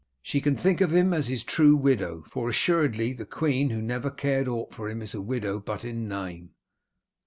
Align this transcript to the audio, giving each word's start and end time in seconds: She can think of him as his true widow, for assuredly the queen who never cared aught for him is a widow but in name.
She 0.23 0.41
can 0.41 0.55
think 0.55 0.81
of 0.81 0.91
him 0.91 1.13
as 1.13 1.27
his 1.27 1.43
true 1.43 1.75
widow, 1.75 2.23
for 2.27 2.49
assuredly 2.49 3.13
the 3.13 3.23
queen 3.23 3.69
who 3.69 3.83
never 3.83 4.09
cared 4.09 4.47
aught 4.47 4.73
for 4.73 4.89
him 4.89 4.99
is 4.99 5.13
a 5.13 5.21
widow 5.21 5.59
but 5.59 5.85
in 5.85 6.07
name. 6.07 6.55